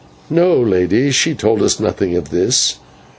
[0.31, 2.79] "No, Lady, she told us nothing of all this.